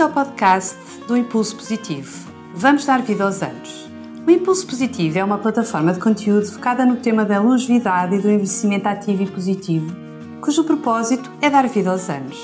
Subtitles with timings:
[0.00, 2.32] Bem-vindo ao podcast do Impulso Positivo.
[2.54, 3.86] Vamos dar vida aos anos.
[4.26, 8.30] O Impulso Positivo é uma plataforma de conteúdo focada no tema da longevidade e do
[8.30, 9.94] envelhecimento ativo e positivo,
[10.40, 12.38] cujo propósito é dar vida aos anos.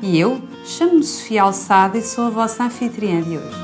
[0.00, 3.56] E eu chamo-me Sofia Alçada e sou a vossa anfitriã de hoje.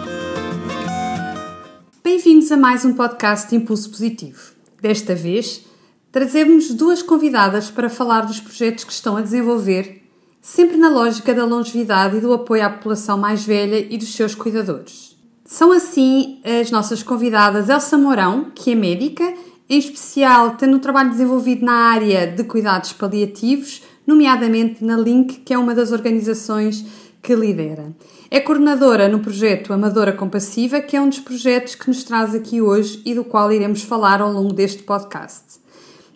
[2.04, 4.52] Bem-vindos a mais um podcast de Impulso Positivo.
[4.78, 5.64] Desta vez,
[6.10, 10.01] trazemos duas convidadas para falar dos projetos que estão a desenvolver
[10.42, 14.34] sempre na lógica da longevidade e do apoio à população mais velha e dos seus
[14.34, 15.16] cuidadores.
[15.44, 19.32] São assim as nossas convidadas Elsa Mourão, que é médica,
[19.70, 25.54] em especial tendo um trabalho desenvolvido na área de cuidados paliativos, nomeadamente na LINC, que
[25.54, 26.84] é uma das organizações
[27.22, 27.94] que lidera.
[28.28, 32.60] É coordenadora no projeto Amadora Compassiva, que é um dos projetos que nos traz aqui
[32.60, 35.60] hoje e do qual iremos falar ao longo deste podcast.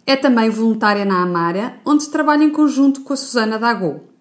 [0.05, 4.16] É também voluntária na Amara, onde trabalha em conjunto com a Susana Dagô.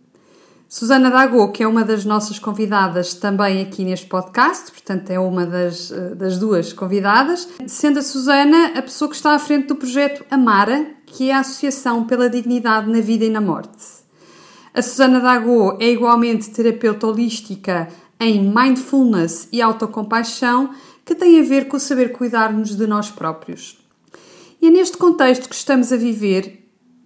[0.68, 5.46] Susana Dagô, que é uma das nossas convidadas também aqui neste podcast, portanto é uma
[5.46, 9.76] das, eh, das duas convidadas, sendo a Susana a pessoa que está à frente do
[9.76, 13.77] projeto Amara, que é a Associação pela Dignidade na Vida e na Morte.
[14.74, 17.88] A Susana Dagô é igualmente terapeuta holística
[18.20, 20.71] em mindfulness e autocompaixão,
[21.05, 23.77] que tem a ver com o saber cuidar-nos de nós próprios.
[24.62, 26.65] E é neste contexto que estamos a viver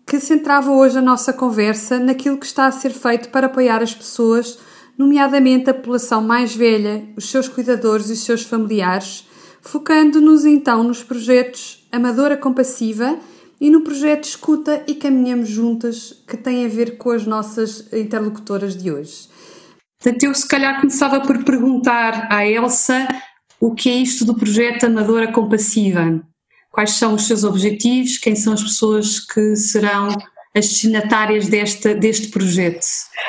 [0.10, 3.94] que centrava hoje a nossa conversa naquilo que está a ser feito para apoiar as
[3.94, 4.58] pessoas,
[4.98, 9.28] nomeadamente a população mais velha, os seus cuidadores e os seus familiares,
[9.62, 13.20] focando-nos então nos projetos Amadora Compassiva
[13.62, 18.76] e no projeto Escuta e Caminhamos Juntas, que tem a ver com as nossas interlocutoras
[18.76, 19.30] de hoje.
[20.02, 23.08] Portanto, eu se calhar começava por perguntar à Elsa
[23.60, 26.20] o que é isto do projeto Amadora Compassiva
[26.72, 30.10] quais são os seus objetivos, quem são as pessoas que serão
[30.56, 32.86] as destinatárias desta, deste projeto.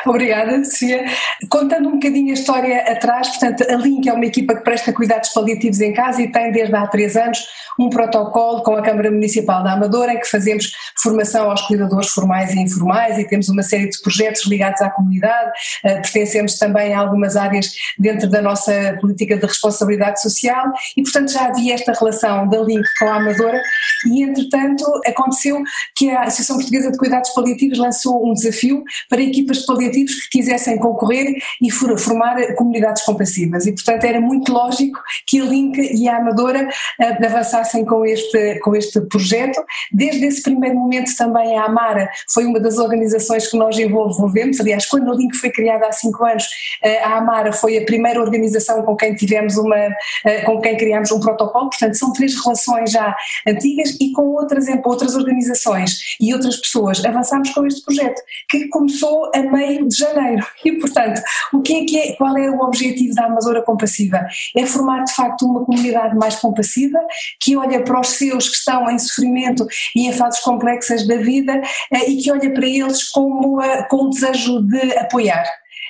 [0.06, 1.04] Obrigada, Sofia.
[1.50, 5.28] Contando um bocadinho a história atrás, portanto, a Link é uma equipa que presta cuidados
[5.30, 7.38] paliativos em casa e tem desde há três anos
[7.78, 10.72] um protocolo com a Câmara Municipal da Amadora em que fazemos
[11.02, 15.50] formação aos cuidadores formais e informais e temos uma série de projetos ligados à comunidade,
[15.84, 20.66] uh, pertencemos também a algumas áreas dentro da nossa política de responsabilidade social
[20.96, 23.60] e portanto já havia esta relação da Link com a Amadora
[24.06, 25.62] e entretanto aconteceu
[25.96, 30.38] que a Associação Portuguesa de Cuidados Paliativos lançou um desafio para equipas de paliativos que
[30.38, 33.66] quisessem concorrer e formar comunidades compassivas.
[33.66, 38.58] E portanto era muito lógico que a Link e a Amadora avançassem avançassem com este,
[38.60, 39.62] com este projeto.
[39.92, 44.86] Desde esse primeiro momento também a Amara foi uma das organizações que nós envolvemos, aliás
[44.86, 46.44] quando a Link foi criada há cinco anos,
[46.82, 49.76] eh, a Amara foi a primeira organização com quem tivemos uma,
[50.24, 53.14] eh, com quem criámos um protocolo, portanto são três relações já
[53.46, 59.30] antigas e com outras, outras organizações e outras pessoas avançámos com este projeto, que começou
[59.34, 61.20] a meio de janeiro e portanto
[61.52, 64.26] o que é que é, qual é o objetivo da Amadora Compassiva?
[64.56, 66.98] É formar de facto uma comunidade mais compassiva
[67.40, 71.60] que olha para os seus que estão em sofrimento e em fases complexas da vida
[71.92, 75.44] eh, e que olha para eles como, com o desejo de apoiar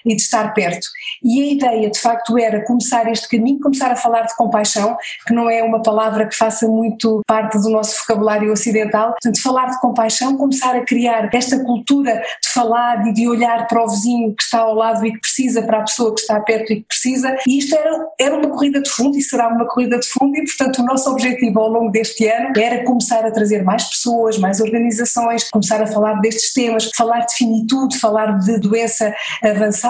[0.05, 0.87] e de estar perto.
[1.23, 4.97] E a ideia, de facto, era começar este caminho, começar a falar de compaixão,
[5.27, 9.11] que não é uma palavra que faça muito parte do nosso vocabulário ocidental.
[9.11, 13.83] Portanto, falar de compaixão, começar a criar esta cultura de falar e de olhar para
[13.83, 16.73] o vizinho que está ao lado e que precisa, para a pessoa que está perto
[16.73, 17.37] e que precisa.
[17.47, 20.45] E isto era, era uma corrida de fundo e será uma corrida de fundo, e,
[20.45, 24.61] portanto, o nosso objetivo ao longo deste ano era começar a trazer mais pessoas, mais
[24.61, 29.90] organizações, começar a falar destes temas, falar de finitude, falar de doença avançada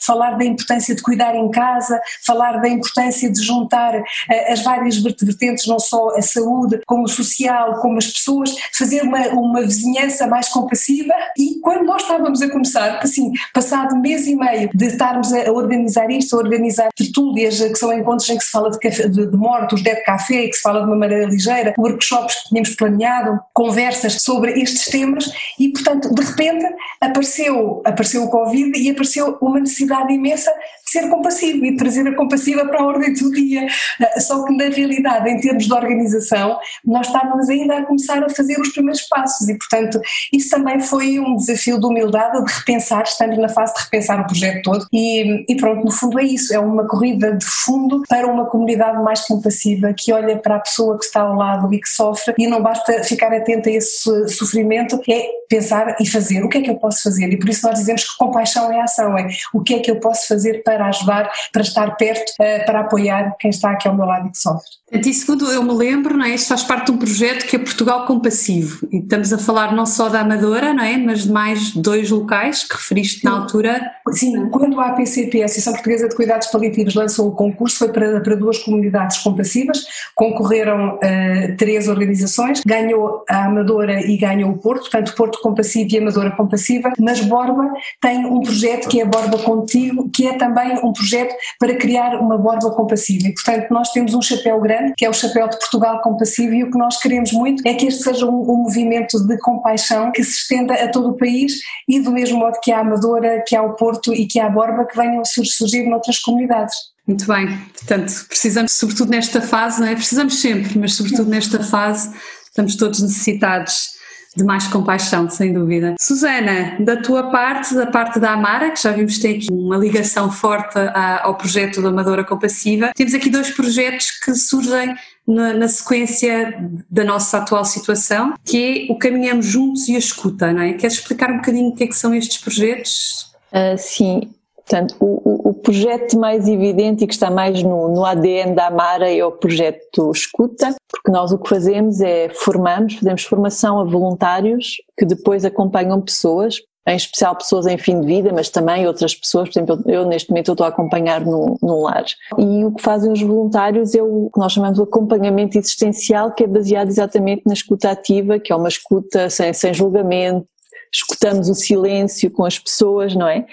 [0.00, 4.04] falar da importância de cuidar em casa, falar da importância de juntar uh,
[4.52, 9.28] as várias vertentes, não só a saúde, como o social, como as pessoas, fazer uma,
[9.28, 11.12] uma vizinhança mais compassiva.
[11.36, 16.10] E quando nós estávamos a começar, assim, passado mês e meio de estarmos a organizar
[16.10, 19.36] isto, a organizar tertúlias, que são encontros em que se fala de, café, de, de
[19.36, 24.14] mortos, de café, que se fala de uma maneira ligeira, workshops que tínhamos planeado, conversas
[24.22, 26.64] sobre estes temas e, portanto, de repente
[27.00, 30.50] apareceu, apareceu o Covid e apareceu uma necessidade imensa
[30.84, 33.66] de ser compassivo e de trazer a compassiva para a ordem do dia.
[34.00, 38.28] Ah, só que na realidade, em termos de organização, nós estávamos ainda a começar a
[38.28, 40.00] fazer os primeiros passos e, portanto,
[40.32, 44.26] isso também foi um desafio de humildade, de repensar, estamos na fase de repensar o
[44.26, 44.86] projeto todo.
[44.92, 49.02] E, e pronto, no fundo é isso, é uma corrida de fundo para uma comunidade
[49.02, 52.46] mais compassiva que olha para a pessoa que está ao lado e que sofre e
[52.46, 56.42] não basta ficar atenta a esse sofrimento, é pensar e fazer.
[56.44, 57.26] O que é que eu posso fazer?
[57.26, 60.00] E por isso nós dizemos que compaixão é ação, é o que é que eu
[60.00, 64.06] posso fazer para ajudar, para estar perto, eh, para apoiar quem está aqui ao meu
[64.06, 64.68] lado e que sofre.
[64.94, 67.58] E segundo eu me lembro, não é, isto faz parte de um projeto que é
[67.58, 68.86] Portugal Compassivo.
[68.92, 72.62] E estamos a falar não só da Amadora, não é, mas de mais dois locais
[72.62, 73.26] que referiste Sim.
[73.26, 73.82] na altura.
[74.12, 78.20] Sim, quando a APCP, a Associação Portuguesa de Cuidados Paliativos, lançou o concurso foi para,
[78.20, 84.82] para duas comunidades compassivas, concorreram uh, três organizações, ganhou a Amadora e ganhou o Porto,
[84.82, 87.68] portanto Porto Compassivo e Amadora Compassiva, mas Borba
[88.00, 92.38] tem um projeto que é Borba Contigo, que é também um projeto para criar uma
[92.38, 93.26] Borba compassiva.
[93.26, 96.54] E portanto nós temos um chapéu grande grande, que é o Chapéu de Portugal Compassivo,
[96.54, 100.12] e o que nós queremos muito é que este seja um, um movimento de compaixão
[100.12, 101.54] que se estenda a todo o país
[101.88, 104.46] e do mesmo modo que há a Amadora, que há o Porto e que há
[104.46, 106.74] a Borba, que venham a surgir noutras comunidades.
[107.06, 109.94] Muito bem, portanto, precisamos, sobretudo nesta fase, não é?
[109.94, 112.10] Precisamos sempre, mas sobretudo nesta fase,
[112.46, 113.93] estamos todos necessitados
[114.36, 115.94] de mais compaixão, sem dúvida.
[116.00, 120.30] Susana, da tua parte, da parte da Amara, que já vimos tem aqui uma ligação
[120.30, 120.78] forte
[121.22, 124.94] ao projeto da Amadora Compassiva, temos aqui dois projetos que surgem
[125.26, 126.54] na, na, sequência
[126.90, 130.74] da nossa atual situação, que é o Caminhamos Juntos e a Escuta, não é?
[130.74, 133.32] Queres explicar um bocadinho o que, é que são estes projetos?
[133.52, 134.34] Uh, sim,
[134.66, 139.12] Portanto, o, o, projeto mais evidente e que está mais no, no, ADN da Amara
[139.12, 144.76] é o projeto Escuta, porque nós o que fazemos é formamos, fazemos formação a voluntários
[144.98, 146.56] que depois acompanham pessoas,
[146.86, 150.30] em especial pessoas em fim de vida, mas também outras pessoas, por exemplo, eu neste
[150.30, 152.04] momento estou a acompanhar num, num lar.
[152.38, 156.44] E o que fazem os voluntários é o que nós chamamos de acompanhamento existencial, que
[156.44, 160.46] é baseado exatamente na escuta ativa, que é uma escuta sem, sem julgamento,
[160.94, 163.46] escutamos o silêncio com as pessoas, não é?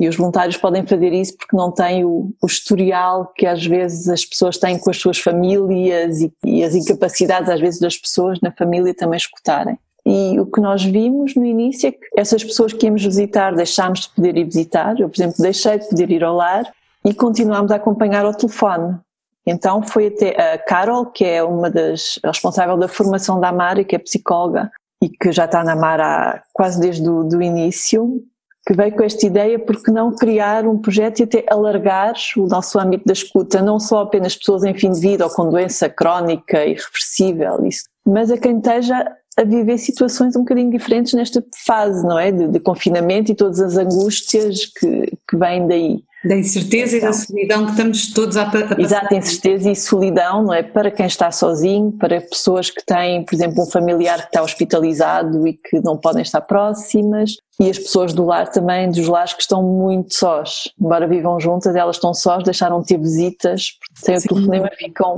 [0.00, 4.08] E os voluntários podem fazer isso porque não têm o, o historial que às vezes
[4.08, 8.40] as pessoas têm com as suas famílias e, e as incapacidades às vezes das pessoas
[8.40, 9.78] na família também escutarem.
[10.06, 14.00] E o que nós vimos no início é que essas pessoas que íamos visitar deixámos
[14.00, 14.98] de poder ir visitar.
[14.98, 16.64] Eu, por exemplo, deixei de poder ir ao lar
[17.04, 18.98] e continuámos a acompanhar ao telefone.
[19.46, 23.94] Então foi até a Carol, que é uma das responsável da formação da Amara, que
[23.94, 24.70] é psicóloga
[25.02, 28.22] e que já está na Amara quase desde o do início,
[28.70, 32.78] que veio com esta ideia, porque não criar um projeto e até alargar o nosso
[32.78, 36.64] âmbito da escuta, não só apenas pessoas em fim de vida ou com doença crónica
[36.64, 42.16] irreversível, isso, mas a quem esteja a viver situações um bocadinho diferentes nesta fase, não
[42.16, 42.30] é?
[42.30, 46.04] De, de confinamento e todas as angústias que, que vêm daí.
[46.22, 48.78] Da incerteza então, e da solidão que estamos todos a, a passar.
[48.78, 50.62] Exato, incerteza e solidão, não é?
[50.62, 55.46] Para quem está sozinho, para pessoas que têm, por exemplo, um familiar que está hospitalizado
[55.46, 59.42] e que não podem estar próximas, e as pessoas do lar também, dos lares que
[59.42, 60.70] estão muito sós.
[60.78, 65.16] Embora vivam juntas, elas estão sós, deixaram de ter visitas, sem o telefonema ficam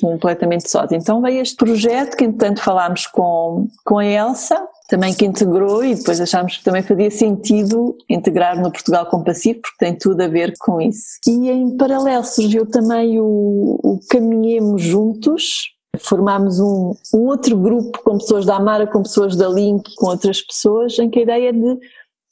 [0.00, 0.92] completamente sós.
[0.92, 5.94] Então veio este projeto que, entretanto, falámos com, com a Elsa, também que integrou e
[5.94, 10.54] depois achámos que também fazia sentido integrar no Portugal Compassivo, porque tem tudo a ver
[10.58, 11.18] com isso.
[11.26, 18.18] E em paralelo surgiu também o, o Caminhemos Juntos, formámos um, um, outro grupo com
[18.18, 21.52] pessoas da Amara, com pessoas da Link, com outras pessoas, em que a ideia é
[21.52, 21.78] de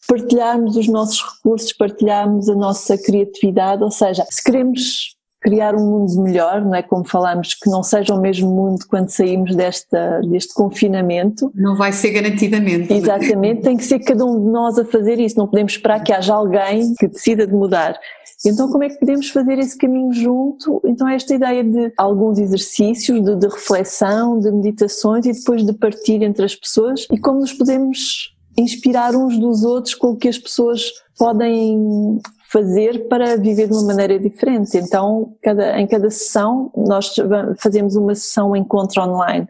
[0.06, 6.22] partilharmos os nossos recursos, partilharmos a nossa criatividade, ou seja, se queremos criar um mundo
[6.22, 10.54] melhor, não é como falamos, que não seja o mesmo mundo quando saímos desta, deste
[10.54, 11.50] confinamento.
[11.54, 12.92] Não vai ser garantidamente.
[12.92, 16.12] Exatamente, tem que ser cada um de nós a fazer isso, não podemos esperar que
[16.12, 17.98] haja alguém que decida de mudar.
[18.44, 20.80] Então como é que podemos fazer esse caminho junto?
[20.84, 26.22] Então esta ideia de alguns exercícios de, de reflexão, de meditações e depois de partir
[26.22, 30.38] entre as pessoas e como nos podemos inspirar uns dos outros com o que as
[30.38, 32.20] pessoas podem
[32.52, 34.76] fazer para viver de uma maneira diferente.
[34.76, 37.14] Então, cada, em cada sessão, nós
[37.58, 39.48] fazemos uma sessão encontro online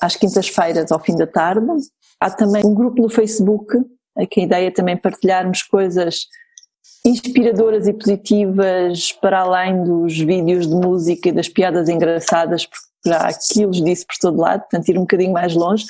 [0.00, 1.66] às quintas-feiras, ao fim da tarde.
[2.18, 3.78] Há também um grupo no Facebook,
[4.30, 6.26] que a ideia é também partilharmos coisas
[7.04, 13.18] inspiradoras e positivas para além dos vídeos de música e das piadas engraçadas, porque já
[13.18, 15.86] há quilos disso por todo lado, portanto ir um bocadinho mais longe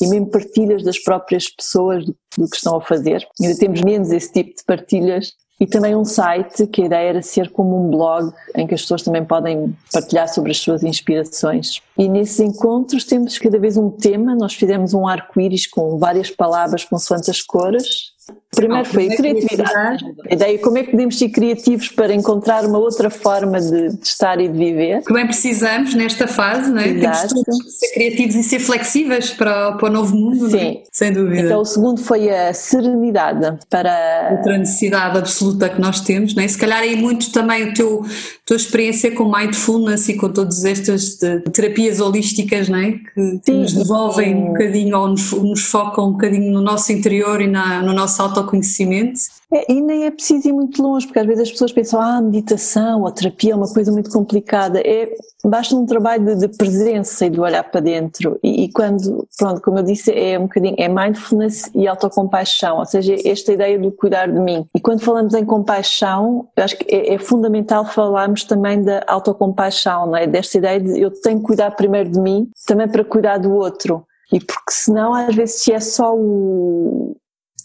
[0.00, 3.26] e mesmo partilhas das próprias pessoas do, do que estão a fazer.
[3.40, 7.22] Ainda temos menos esse tipo de partilhas e também um site que a ideia era
[7.22, 11.80] ser como um blog em que as pessoas também podem partilhar sobre as suas inspirações.
[11.96, 16.84] E nesses encontros temos cada vez um tema, nós fizemos um arco-íris com várias palavras
[16.84, 18.10] com as cores
[18.54, 22.78] Primeiro foi a criatividade, a ideia como é que podemos ser criativos para encontrar uma
[22.78, 25.02] outra forma de, de estar e de viver.
[25.02, 26.88] Que bem precisamos nesta fase, não é?
[26.88, 27.34] Exato.
[27.42, 30.58] Temos ser criativos e ser flexíveis para, para o novo mundo, Sim.
[30.58, 30.82] É?
[30.92, 31.40] sem dúvida.
[31.40, 34.28] Então o segundo foi a serenidade para...
[34.36, 36.48] Outra necessidade absoluta que nós temos, não é?
[36.48, 38.04] Se calhar aí muito também o teu,
[38.44, 41.18] tua experiência com mindfulness e com todas estas
[41.52, 42.92] terapias holísticas, não é?
[42.92, 47.40] Que, que nos devolvem um bocadinho ou nos, nos focam um bocadinho no nosso interior
[47.40, 49.20] e na, no nosso nosso autoconhecimento.
[49.52, 52.20] É, e nem é preciso ir muito longe, porque às vezes as pessoas pensam, ah,
[52.20, 54.80] meditação ou terapia é uma coisa muito complicada.
[54.80, 58.38] É, basta um trabalho de, de presença e de olhar para dentro.
[58.42, 62.86] E, e, quando, pronto, como eu disse, é um bocadinho, é mindfulness e autocompaixão, ou
[62.86, 64.66] seja, esta ideia do cuidar de mim.
[64.74, 70.16] E quando falamos em compaixão, acho que é, é fundamental falarmos também da autocompaixão, não
[70.16, 70.26] é?
[70.26, 74.06] Desta ideia de eu tenho que cuidar primeiro de mim, também para cuidar do outro.
[74.32, 77.14] E porque senão, às vezes, se é só o.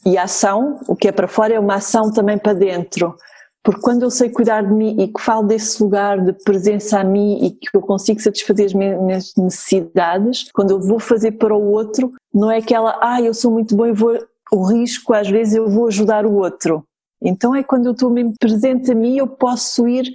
[0.07, 3.13] E a ação, o que é para fora, é uma ação também para dentro.
[3.61, 7.03] Porque quando eu sei cuidar de mim e que falo desse lugar de presença a
[7.03, 11.71] mim e que eu consigo satisfazer as minhas necessidades, quando eu vou fazer para o
[11.71, 14.17] outro, não é aquela, ah, eu sou muito bom e vou.
[14.49, 16.85] O risco, às vezes, eu vou ajudar o outro.
[17.21, 20.09] Então é quando eu estou mesmo presente a mim, eu posso ir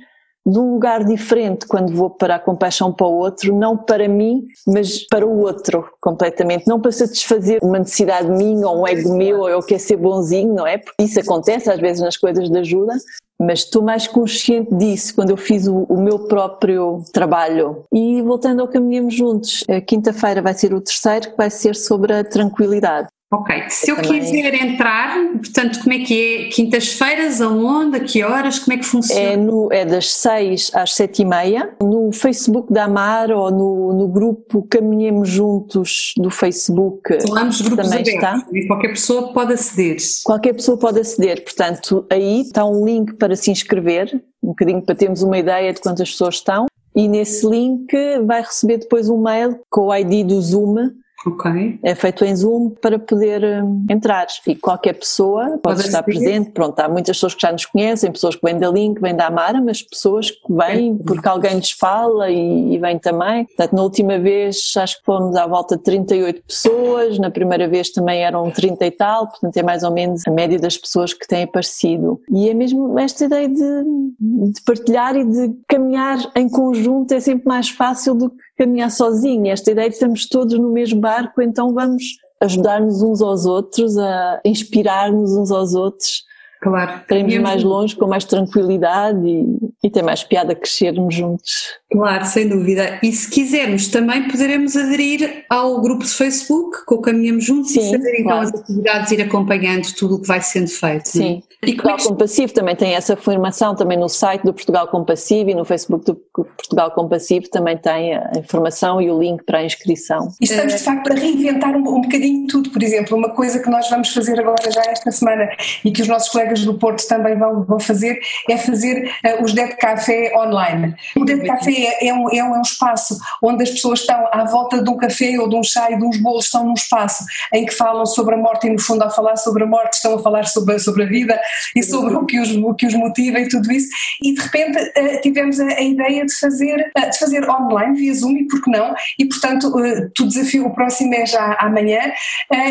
[0.44, 4.46] de um lugar diferente quando vou para a compaixão para o outro, não para mim,
[4.66, 9.40] mas para o outro completamente, não para satisfazer uma necessidade minha ou um ego meu
[9.40, 10.78] ou eu quero ser bonzinho, não é?
[10.78, 12.94] Porque isso acontece às vezes nas coisas de ajuda,
[13.38, 17.84] mas estou mais consciente disso quando eu fiz o, o meu próprio trabalho.
[17.92, 22.24] E voltando ao Caminhamos Juntos, quinta-feira vai ser o terceiro, que vai ser sobre a
[22.24, 23.08] tranquilidade.
[23.32, 26.48] Ok, se eu, eu quiser entrar, portanto, como é que é?
[26.50, 29.20] Quintas-feiras, aonde, a que horas, como é que funciona?
[29.20, 33.92] É, no, é das 6 às 7 e meia, no Facebook da Amar ou no,
[33.94, 37.00] no grupo Caminhemos Juntos do Facebook.
[37.26, 38.66] Falamos grupos também abertos, está.
[38.68, 39.96] qualquer pessoa pode aceder.
[40.24, 44.94] Qualquer pessoa pode aceder, portanto, aí está um link para se inscrever, um bocadinho para
[44.94, 47.96] termos uma ideia de quantas pessoas estão, e nesse link
[48.26, 50.90] vai receber depois um mail com o ID do Zoom
[51.26, 51.78] Ok.
[51.82, 56.50] É feito em Zoom para poder um, entrar e qualquer pessoa pode, pode estar presente.
[56.50, 59.26] Pronto, há muitas pessoas que já nos conhecem, pessoas que vêm da Link, vêm da
[59.26, 63.44] Amara, mas pessoas que vêm porque alguém lhes fala e, e vêm também.
[63.46, 67.90] Portanto, na última vez acho que fomos à volta de 38 pessoas, na primeira vez
[67.90, 71.26] também eram 30 e tal, portanto é mais ou menos a média das pessoas que
[71.26, 72.20] têm aparecido.
[72.30, 73.84] E é mesmo esta ideia de,
[74.20, 79.50] de partilhar e de caminhar em conjunto é sempre mais fácil do que caminhar sozinho.
[79.52, 82.02] Esta ideia de estamos todos no mesmo barco, então vamos
[82.40, 86.24] ajudar-nos uns aos outros, a inspirar-nos uns aos outros
[86.62, 87.00] Claro.
[87.08, 91.72] Queremos ir mais longe, com mais tranquilidade e, e ter mais piada crescermos juntos.
[91.90, 93.00] Claro, sem dúvida.
[93.02, 97.80] E se quisermos, também poderemos aderir ao grupo de Facebook, com o Caminhamos Juntos, Sim,
[97.80, 98.42] e fazer então claro.
[98.48, 101.08] as atividades, ir acompanhando tudo o que vai sendo feito.
[101.08, 101.10] É?
[101.10, 101.42] Sim.
[101.64, 105.54] E Portugal é Compassivo também tem essa formação também no site do Portugal Compassivo e
[105.54, 110.28] no Facebook do Portugal Compassivo também tem a informação e o link para a inscrição.
[110.40, 113.70] E estamos de facto a reinventar um, um bocadinho tudo, por exemplo, uma coisa que
[113.70, 115.48] nós vamos fazer agora já esta semana
[115.84, 119.42] e que os nossos colegas colegas do Porto também vão, vão fazer, é fazer uh,
[119.42, 120.94] os Dead Café online.
[121.16, 124.82] O Dead Café é, é, um, é um espaço onde as pessoas estão à volta
[124.82, 127.64] de um café ou de um chá e de uns bolos, estão num espaço em
[127.64, 130.22] que falam sobre a morte e no fundo ao falar sobre a morte estão a
[130.22, 131.40] falar sobre, sobre a vida
[131.74, 133.88] e sobre o que os, o que os motiva e tudo isso
[134.22, 138.14] e de repente uh, tivemos a, a, ideia de fazer, uh, de fazer online via
[138.14, 142.12] Zoom e porque não e portanto uh, o desafio o próximo é já amanhã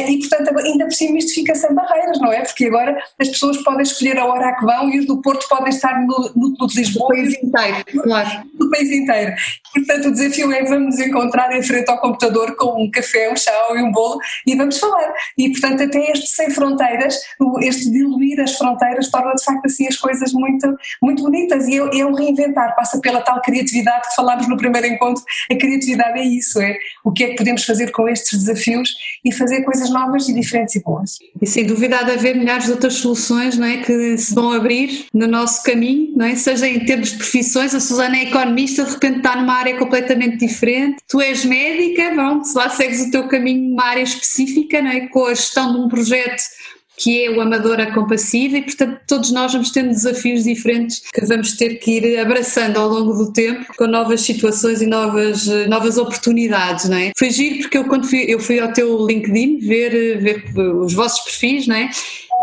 [0.07, 2.41] e portanto ainda por cima isto fica sem barreiras, não é?
[2.41, 5.21] Porque agora as pessoas podem podem escolher a hora a que vão e os do
[5.21, 7.07] Porto podem estar no, no, no de Lisboa.
[7.07, 8.29] Do país inteiro, claro.
[8.53, 9.33] Do país inteiro.
[9.73, 13.35] Portanto, o desafio é vamos nos encontrar em frente ao computador com um café, um
[13.35, 15.13] chá e um bolo e vamos falar.
[15.37, 17.15] E, portanto, até este sem fronteiras,
[17.61, 21.67] este diluir as fronteiras, torna de facto assim as coisas muito, muito bonitas.
[21.67, 25.23] E é, é um reinventar, passa pela tal criatividade que falámos no primeiro encontro.
[25.49, 28.89] A criatividade é isso, é o que é que podemos fazer com estes desafios
[29.23, 31.17] e fazer coisas novas e diferentes e boas.
[31.41, 34.51] E sem dúvida há de haver milhares de outras soluções não é, que se vão
[34.51, 36.35] abrir no nosso caminho, não é?
[36.35, 40.37] seja em termos de profissões, a Susana é economista, de repente está numa área completamente
[40.37, 45.07] diferente, tu és médica, pronto, lá segues o teu caminho numa área específica, não é?
[45.07, 46.41] com a gestão de um projeto
[46.97, 51.53] que é o Amadora Compassiva e portanto todos nós vamos tendo desafios diferentes que vamos
[51.53, 56.89] ter que ir abraçando ao longo do tempo com novas situações e novas, novas oportunidades,
[56.89, 57.11] não é?
[57.17, 61.21] Foi giro porque eu quando fui, eu fui ao teu LinkedIn ver, ver os vossos
[61.21, 61.89] perfis, não é?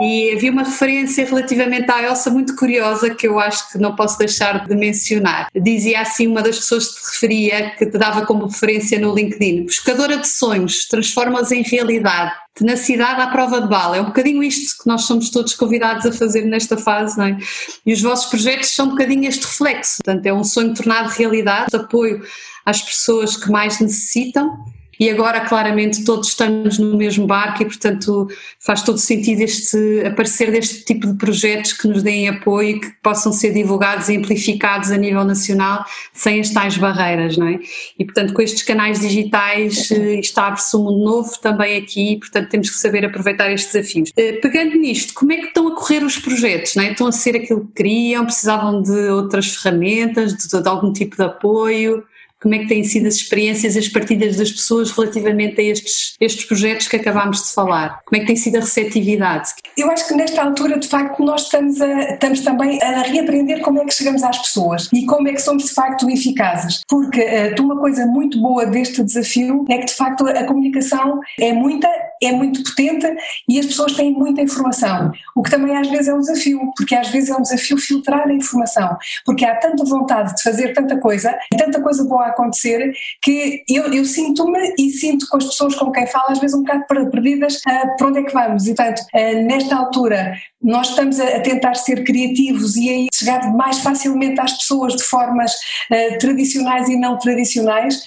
[0.00, 4.16] E havia uma referência relativamente à Elsa muito curiosa que eu acho que não posso
[4.18, 5.48] deixar de mencionar.
[5.54, 9.64] Dizia assim uma das pessoas que te referia, que te dava como referência no LinkedIn:
[9.64, 12.32] buscadora de sonhos, transforma-os em realidade.
[12.54, 13.96] Tenacidade à prova de bala.
[13.96, 17.38] É um bocadinho isto que nós somos todos convidados a fazer nesta fase, não é?
[17.86, 19.98] E os vossos projetos são um bocadinho este reflexo.
[20.04, 22.20] Portanto, é um sonho tornado realidade, de apoio
[22.66, 24.64] às pessoas que mais necessitam
[24.98, 28.28] e agora claramente todos estamos no mesmo barco e portanto
[28.58, 32.90] faz todo sentido este aparecer deste tipo de projetos que nos deem apoio e que
[33.02, 37.60] possam ser divulgados e amplificados a nível nacional sem as tais barreiras, não é?
[37.98, 42.48] E portanto com estes canais digitais eh, está abre-se um mundo novo também aqui, portanto
[42.48, 44.12] temos que saber aproveitar estes desafios.
[44.16, 46.74] Eh, pegando nisto, como é que estão a correr os projetos?
[46.74, 46.92] Não é?
[46.92, 48.24] Estão a ser aquilo que queriam?
[48.24, 52.04] Precisavam de outras ferramentas, de, de algum tipo de apoio?
[52.40, 56.44] Como é que têm sido as experiências, as partilhas das pessoas relativamente a estes, estes
[56.44, 58.00] projetos que acabámos de falar?
[58.04, 59.50] Como é que tem sido a receptividade?
[59.76, 63.80] Eu acho que nesta altura, de facto, nós estamos, a, estamos também a reaprender como
[63.80, 66.82] é que chegamos às pessoas e como é que somos de facto eficazes.
[66.88, 71.52] Porque uh, uma coisa muito boa deste desafio é que de facto a comunicação é
[71.52, 71.88] muita,
[72.22, 73.06] é muito potente
[73.48, 76.94] e as pessoas têm muita informação, o que também às vezes é um desafio, porque
[76.94, 80.98] às vezes é um desafio filtrar a informação, porque há tanta vontade de fazer tanta
[80.98, 82.92] coisa e tanta coisa boa acontecer
[83.22, 86.62] que eu, eu sinto-me e sinto com as pessoas com quem falo às vezes um
[86.62, 88.66] bocado perdidas uh, para onde é que vamos?
[88.66, 93.52] E portanto uh, nesta altura nós estamos a, a, tentar ser criativos e aí chegar
[93.54, 98.02] mais facilmente às pessoas de formas uh, tradicionais e não tradicionais,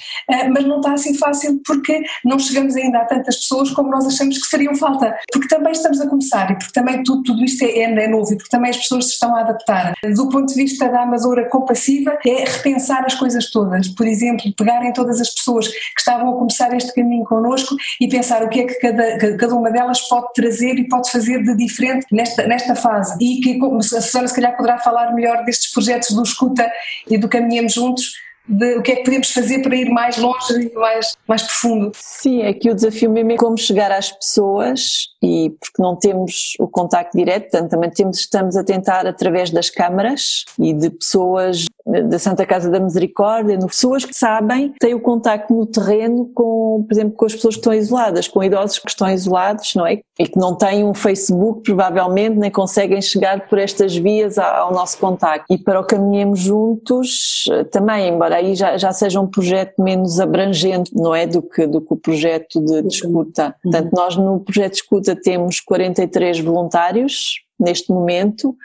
[0.53, 4.38] mas não está assim fácil porque não chegamos ainda a tantas pessoas como nós achamos
[4.38, 7.79] que fariam falta, porque também estamos a começar e porque também tudo, tudo isto é,
[7.79, 9.93] é novo e porque também as pessoas se estão a adaptar.
[10.15, 14.93] Do ponto de vista da amadora compassiva é repensar as coisas todas, por exemplo, pegarem
[14.93, 18.65] todas as pessoas que estavam a começar este caminho connosco e pensar o que é
[18.65, 23.17] que cada, cada uma delas pode trazer e pode fazer de diferente nesta, nesta fase.
[23.21, 26.71] E que a Susana se calhar poderá falar melhor destes projetos do Escuta
[27.10, 28.13] e do Caminhamos Juntos,
[28.48, 31.91] de o que é que podemos fazer para ir mais longe e mais, mais profundo.
[31.95, 36.53] Sim, é que o desafio mesmo é como chegar às pessoas e porque não temos
[36.60, 41.65] o contacto direto, portanto também temos, estamos a tentar através das câmaras e de pessoas
[41.86, 46.93] da Santa Casa da Misericórdia, pessoas que sabem, têm o contacto no terreno com, por
[46.93, 50.01] exemplo, com as pessoas que estão isoladas, com idosos que estão isolados, não é?
[50.19, 54.98] E que não têm um Facebook, provavelmente, nem conseguem chegar por estas vias ao nosso
[55.00, 55.45] contacto.
[55.50, 60.93] E para o Caminhemos Juntos, também, embora aí já, já seja um projeto menos abrangente,
[60.95, 61.25] não é?
[61.25, 63.55] Do que, do que o projeto de, de escuta.
[63.61, 68.55] Portanto, nós no projeto de escuta temos 43 voluntários neste momento,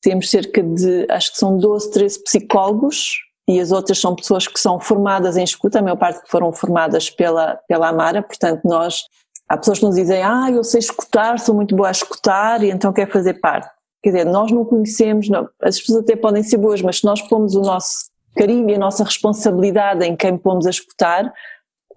[0.00, 3.18] temos cerca de, acho que são 12, 13 psicólogos
[3.48, 6.52] e as outras são pessoas que são formadas em escuta, a maior parte que foram
[6.52, 9.02] formadas pela, pela Amara, portanto nós,
[9.48, 12.70] há pessoas que nos dizem, ah, eu sei escutar, sou muito boa a escutar e
[12.70, 13.68] então quero fazer parte.
[14.02, 17.20] Quer dizer, nós não conhecemos, não, as pessoas até podem ser boas, mas se nós
[17.22, 21.32] pomos o nosso carinho e a nossa responsabilidade em quem pomos a escutar,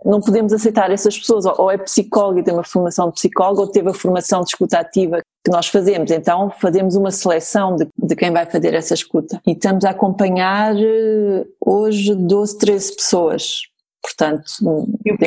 [0.04, 3.68] não podemos aceitar essas pessoas, ou é psicólogo e tem uma formação de psicólogo, ou
[3.68, 6.10] teve a formação de escuta ativa que nós fazemos.
[6.12, 9.42] Então fazemos uma seleção de, de quem vai fazer essa escuta.
[9.46, 13.62] E estamos a acompanhar eh, hoje 12, 13 pessoas.
[14.02, 14.44] Portanto,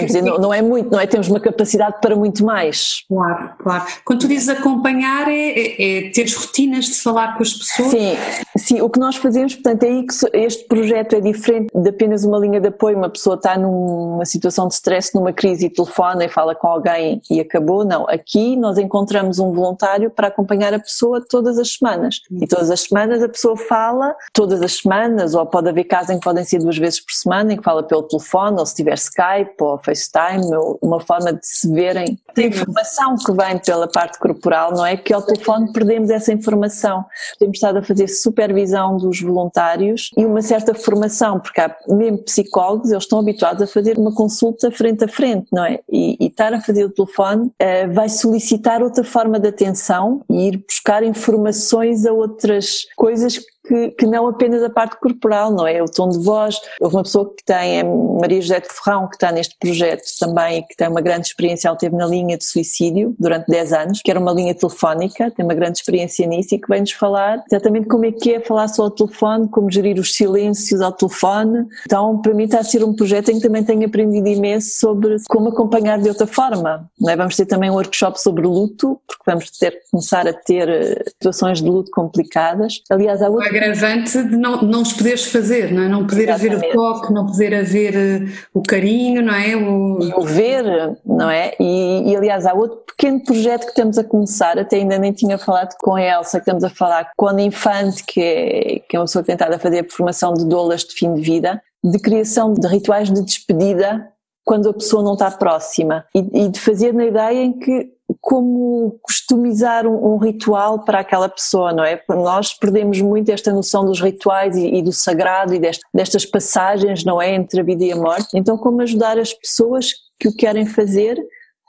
[0.07, 1.07] dizer, não, não, é muito, não é?
[1.07, 3.05] Temos uma capacidade para muito mais.
[3.07, 3.85] Claro, claro.
[4.05, 7.91] Quando tu dizes acompanhar, é, é, é teres rotinas de falar com as pessoas?
[7.91, 8.17] Sim,
[8.57, 12.25] sim, o que nós fazemos, portanto, é aí que este projeto é diferente de apenas
[12.25, 12.97] uma linha de apoio.
[12.97, 17.21] Uma pessoa está numa situação de stress, numa crise e telefona e fala com alguém
[17.31, 17.85] e acabou.
[17.85, 22.21] Não, aqui nós encontramos um voluntário para acompanhar a pessoa todas as semanas.
[22.41, 26.19] E todas as semanas a pessoa fala, todas as semanas, ou pode haver casos em
[26.19, 28.95] que podem ser duas vezes por semana, em que fala pelo telefone ou se tiver
[28.95, 32.19] Skype ou FaceTime, ou uma forma de se verem.
[32.37, 34.97] A informação que vem pela parte corporal, não é?
[34.97, 37.05] Que ao telefone perdemos essa informação.
[37.39, 42.91] Temos estado a fazer supervisão dos voluntários e uma certa formação, porque há mesmo psicólogos,
[42.91, 45.81] eles estão habituados a fazer uma consulta frente a frente, não é?
[45.91, 50.49] E, e estar a fazer o telefone uh, vai solicitar outra forma de atenção e
[50.49, 53.39] ir buscar informações a outras coisas
[53.73, 55.83] que, que, não apenas a parte corporal, não é?
[55.83, 56.61] O tom de voz.
[56.79, 60.63] Houve uma pessoa que tem, é Maria José de Ferrão, que está neste projeto também
[60.69, 64.11] que tem uma grande experiência, ela teve na linha de suicídio durante 10 anos, que
[64.11, 68.05] era uma linha telefónica, tem uma grande experiência nisso e que vem-nos falar exatamente como
[68.05, 71.67] é que é falar só ao telefone, como gerir os silêncios ao telefone.
[71.87, 75.17] Então, para mim está a ser um projeto em que também tenho aprendido imenso sobre
[75.29, 76.91] como acompanhar de outra forma.
[77.01, 77.17] Não é?
[77.17, 81.63] Vamos ter também um workshop sobre luto, porque vamos ter começar a ter eh, situações
[81.63, 82.83] de luto complicadas.
[82.91, 85.89] Aliás, há outra agravante de não, não os poderes fazer, não é?
[85.89, 86.57] Não poder Exatamente.
[86.57, 89.57] haver o toque, não poder haver uh, o carinho, não é?
[89.57, 89.99] O...
[90.03, 90.65] E o ver,
[91.05, 91.53] não é?
[91.61, 95.39] E, e, aliás, há outro pequeno projeto que estamos a começar, até ainda nem tinha
[95.39, 98.99] falado com a Elsa, que estamos a falar com a Infante, que é, que é
[98.99, 102.53] uma pessoa tentada a fazer a formação de doulas de fim de vida, de criação
[102.53, 104.09] de rituais de despedida
[104.45, 108.99] quando a pessoa não está próxima e, e de fazer na ideia em que como
[109.03, 112.01] customizar um, um, ritual para aquela pessoa, não é?
[112.09, 117.05] Nós perdemos muito esta noção dos rituais e, e do sagrado e deste, destas passagens,
[117.05, 117.35] não é?
[117.35, 118.29] Entre a vida e a morte.
[118.35, 121.17] Então, como ajudar as pessoas que o querem fazer,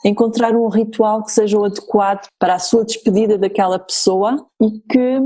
[0.04, 5.20] encontrar um ritual que seja o adequado para a sua despedida daquela pessoa e que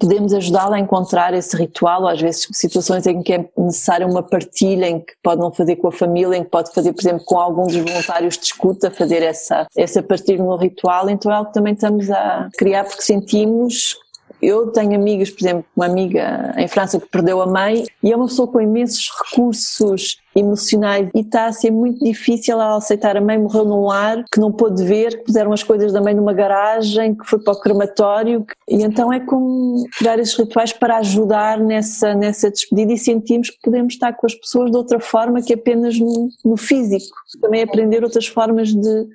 [0.00, 4.22] podemos ajudá-la a encontrar esse ritual, ou às vezes situações em que é necessária uma
[4.22, 7.24] partilha, em que pode não fazer com a família, em que pode fazer, por exemplo,
[7.24, 11.48] com algum dos voluntários de escuta, fazer essa, essa partilha no ritual, então é algo
[11.48, 13.96] que também estamos a criar porque sentimos
[14.42, 18.16] eu tenho amigas, por exemplo, uma amiga em França que perdeu a mãe e é
[18.16, 23.20] uma pessoa com imensos recursos emocionais e está a ser muito difícil ela aceitar a
[23.20, 26.32] mãe morreu num lar que não pôde ver, que puseram as coisas da mãe numa
[26.32, 31.58] garagem, que foi para o crematório e então é como criar esses rituais para ajudar
[31.58, 35.52] nessa, nessa despedida e sentimos que podemos estar com as pessoas de outra forma que
[35.52, 37.16] apenas no, no físico.
[37.40, 39.08] Também aprender outras formas de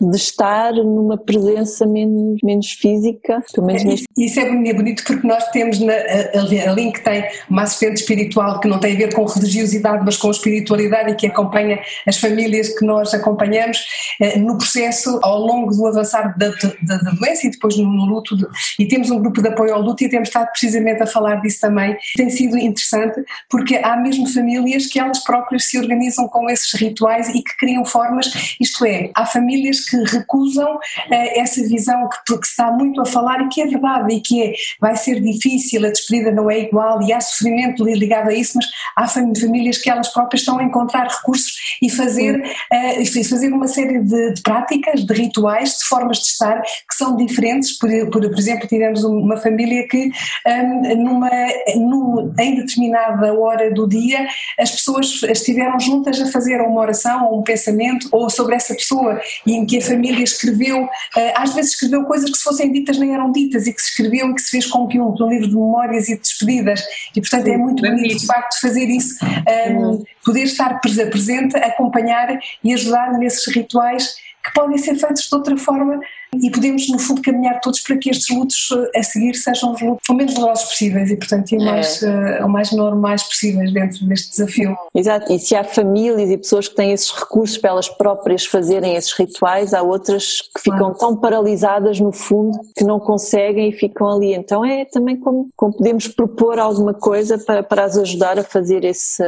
[0.00, 4.06] de estar numa presença menos, menos física, pelo menos neste...
[4.18, 8.66] Isso é bonito porque nós temos na, a, a Link tem uma assistente espiritual que
[8.66, 12.84] não tem a ver com religiosidade, mas com espiritualidade e que acompanha as famílias que
[12.84, 13.84] nós acompanhamos
[14.20, 18.04] eh, no processo ao longo do avançar da, da, da doença e depois no, no
[18.04, 18.36] luto.
[18.36, 18.46] De,
[18.78, 21.60] e temos um grupo de apoio ao luto e temos estado precisamente a falar disso
[21.60, 21.96] também.
[22.16, 27.28] Tem sido interessante porque há mesmo famílias que elas próprias se organizam com esses rituais
[27.28, 30.78] e que criam formas, isto é, há famílias que recusam
[31.10, 34.20] eh, essa visão que, que se está muito a falar e que é verdade e
[34.20, 38.34] que é, vai ser difícil, a despedida não é igual e há sofrimento ligado a
[38.34, 38.66] isso, mas
[38.96, 43.68] há famílias que elas próprias estão a encontrar recursos e fazer, uh, e fazer uma
[43.68, 47.78] série de, de, práticas, de rituais, de formas de estar que são diferentes.
[47.78, 50.10] Por, por, por exemplo, tivemos uma família que
[50.46, 51.30] um, numa,
[51.76, 54.26] num, em determinada hora do dia
[54.58, 59.20] as pessoas estiveram juntas a fazer uma oração ou um pensamento ou sobre essa pessoa
[59.46, 62.98] e em que a família escreveu, eh, às vezes escreveu coisas que se fossem ditas
[62.98, 65.28] nem eram ditas e que se escreveu e que se fez com que um, um
[65.28, 66.82] livro de memórias e de despedidas.
[67.14, 72.38] E portanto é muito bonito de facto fazer isso, um, ehm, poder estar presente, acompanhar
[72.62, 75.98] e ajudar nesses rituais que podem ser feitos de outra forma
[76.42, 79.80] e podemos, no fundo, caminhar todos para que estes lutos eh, a seguir sejam os
[79.80, 82.42] lutos o menos dolorosos possíveis e, portanto, o mais, é.
[82.42, 84.76] uh, o mais normais possíveis dentro deste desafio.
[84.94, 88.96] Exato, e se há famílias e pessoas que têm esses recursos para elas próprias fazerem
[88.96, 90.98] esses rituais, há outras que ficam claro.
[90.98, 94.34] tão paralisadas no fundo que não conseguem e ficam ali.
[94.34, 98.84] Então é também como, como podemos propor alguma coisa para, para as ajudar a fazer
[98.84, 99.22] esse,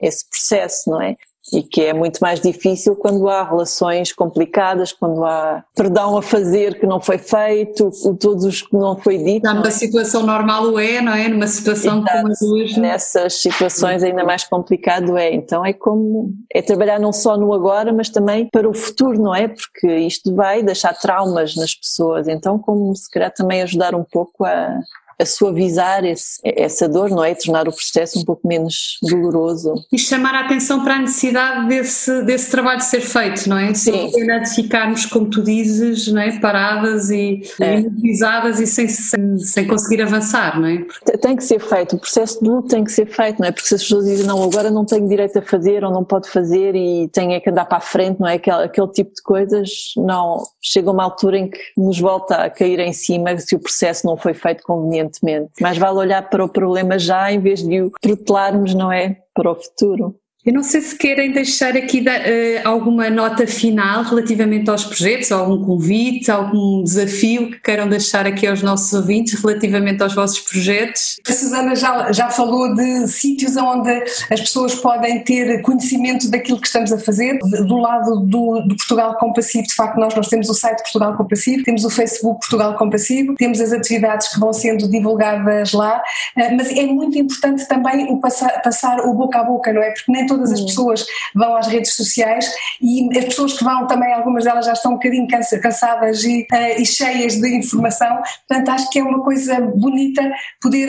[0.00, 1.16] esse processo, não é?
[1.52, 6.78] E que é muito mais difícil quando há relações complicadas, quando há perdão a fazer
[6.78, 9.52] que não foi feito, todos os que não foi dito.
[9.52, 11.28] Numa situação normal o é, não é?
[11.28, 12.12] Numa situação Exato.
[12.12, 12.76] como as duas.
[12.76, 15.32] Nessas situações ainda mais complicado é.
[15.34, 19.34] Então é como, é trabalhar não só no agora, mas também para o futuro, não
[19.34, 19.48] é?
[19.48, 24.44] Porque isto vai deixar traumas nas pessoas, então como se calhar também ajudar um pouco
[24.44, 24.78] a,
[25.18, 27.34] a suavizar esse, essa dor, não é?
[27.34, 29.74] Tornar o processo um pouco menos doloroso.
[29.92, 33.72] E chamar a atenção para a necessidade desse, desse trabalho ser feito, não é?
[33.74, 34.10] Sim.
[34.10, 36.32] Sem de ficarmos, como tu dizes, não é?
[36.40, 37.80] paradas e é.
[37.80, 40.84] imobilizadas e sem, sem, sem conseguir avançar, não é?
[41.20, 43.52] Tem que ser feito, o processo de luto tem que ser feito, não é?
[43.52, 46.28] Porque se as pessoas dizem, não, agora não tenho direito a fazer ou não pode
[46.28, 48.34] fazer e tenho é que andar para a frente, não é?
[48.34, 50.42] Aquele, aquele tipo de coisas, não.
[50.60, 54.16] Chega uma altura em que nos volta a cair em cima se o processo não
[54.16, 55.11] foi feito convenientemente
[55.60, 59.18] Mais vale olhar para o problema já em vez de o protelarmos, não é?
[59.34, 60.16] Para o futuro.
[60.44, 62.24] Eu não sei se querem deixar aqui da, uh,
[62.64, 68.60] alguma nota final relativamente aos projetos, algum convite, algum desafio que queiram deixar aqui aos
[68.60, 71.20] nossos ouvintes relativamente aos vossos projetos.
[71.28, 73.88] A Susana já, já falou de sítios onde
[74.28, 77.38] as pessoas podem ter conhecimento daquilo que estamos a fazer.
[77.38, 81.62] Do lado do, do Portugal Compassivo, de facto, nós, nós temos o site Portugal Compassivo,
[81.62, 86.68] temos o Facebook Portugal Compassivo, temos as atividades que vão sendo divulgadas lá, uh, mas
[86.76, 89.90] é muito importante também o passar, passar o boca a boca, não é?
[89.92, 90.66] Porque nem todas as hum.
[90.66, 94.92] pessoas vão às redes sociais e as pessoas que vão também, algumas delas já estão
[94.92, 95.26] um bocadinho
[95.62, 100.88] cansadas e, uh, e cheias de informação, portanto acho que é uma coisa bonita poder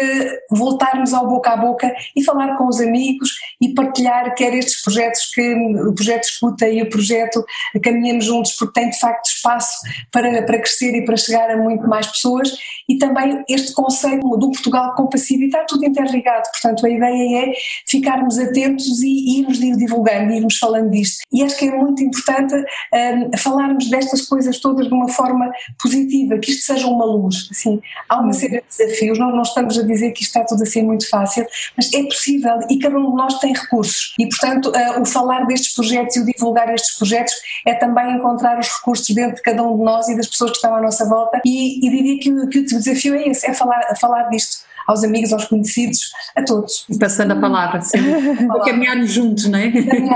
[0.52, 3.30] uh, voltarmos ao boca a boca e falar com os amigos
[3.62, 7.44] e partilhar quer estes projetos que o projeto Escuta e o projeto
[7.82, 9.80] Caminhamos Juntos porque tem de facto espaço
[10.12, 12.54] para, para crescer e para chegar a muito mais pessoas.
[12.88, 17.54] E também este conceito do Portugal compassivo e está tudo interligado, portanto a ideia é
[17.88, 21.24] ficarmos atentos e irmos divulgando, irmos falando disto.
[21.32, 26.38] E acho que é muito importante um, falarmos destas coisas todas de uma forma positiva,
[26.38, 27.48] que isto seja uma luz.
[27.52, 30.64] Assim, há uma série de desafios, não, não estamos a dizer que isto está tudo
[30.64, 34.14] assim muito fácil, mas é possível e cada um de nós tem recursos.
[34.20, 37.34] E, portanto, uh, o falar destes projetos e o divulgar estes projetos
[37.66, 40.58] é também encontrar os recursos dentro de cada um de nós e das pessoas que
[40.58, 41.42] estão à nossa volta.
[41.46, 45.34] E, e diria que, que o desafio é esse, é falar, falar disto aos amigos,
[45.34, 46.86] aos conhecidos, a todos.
[47.00, 47.98] Passando a palavra, sim.
[48.66, 49.72] caminharmos juntos não é?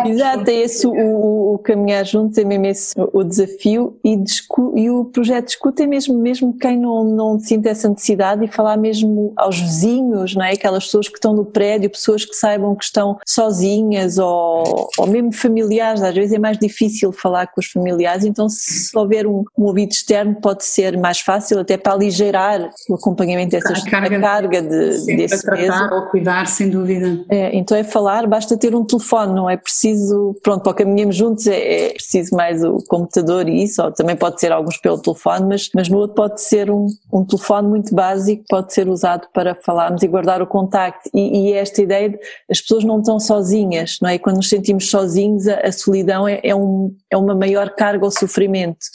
[0.08, 4.18] Exato, é esse o, o, o, caminhar juntos, é mesmo esse o desafio e,
[4.76, 8.48] e o projeto de escuta é mesmo, mesmo quem não, não sinta essa necessidade e
[8.48, 10.54] falar mesmo aos vizinhos, não é?
[10.54, 15.34] Aquelas pessoas que estão no prédio, pessoas que saibam que estão sozinhas ou, ou mesmo
[15.34, 19.64] familiares, às vezes é mais difícil falar com os familiares, então se houver um, um
[19.64, 24.22] ouvido externo pode ser mais fácil até para aligeirar o acompanhamento dessas a carga, a
[24.22, 27.24] carga de, sim, desse para tratar ou cuidar, sem dúvida.
[27.30, 31.48] É, então é falar, basta ter um telefone, não é preciso, pronto, para caminhamos juntos
[31.48, 35.46] é, é preciso mais o computador e isso, ou também pode ser alguns pelo telefone,
[35.48, 39.56] mas, mas no outro pode ser um, um telefone muito básico, pode ser usado para
[39.56, 43.20] falarmos e guardar o contacto e, e é esta ideia de as pessoas não estão
[43.20, 44.16] sozinhas, não é?
[44.16, 48.06] E quando nos sentimos sozinhos a, a solidão é, é, um, é uma maior carga
[48.06, 48.86] ao sofrimento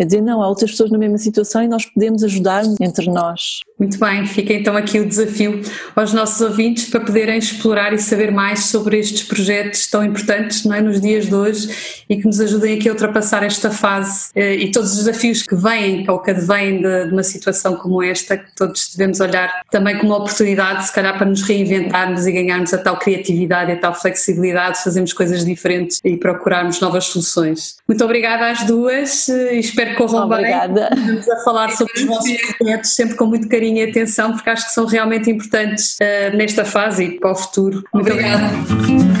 [0.00, 3.60] é dizer, não, há outras pessoas na mesma situação e nós podemos ajudar entre nós.
[3.80, 5.62] Muito bem, fica então aqui o desafio
[5.96, 10.74] aos nossos ouvintes para poderem explorar e saber mais sobre estes projetos tão importantes não
[10.74, 14.54] é, nos dias de hoje e que nos ajudem aqui a ultrapassar esta fase eh,
[14.56, 18.36] e todos os desafios que vêm ou que advêm de, de uma situação como esta,
[18.36, 22.74] que todos devemos olhar também como uma oportunidade, se calhar, para nos reinventarmos e ganharmos
[22.74, 27.76] a tal criatividade e a tal flexibilidade, fazermos coisas diferentes e procurarmos novas soluções.
[27.88, 30.90] Muito obrigada às duas e eh, espero espero que corram Obrigada.
[30.94, 31.06] bem.
[31.06, 34.66] Vamos a falar sobre os vossos projetos sempre com muito carinho e atenção, porque acho
[34.66, 37.84] que são realmente importantes uh, nesta fase e para o futuro.
[37.92, 38.46] Muito obrigada.
[38.46, 39.19] obrigada.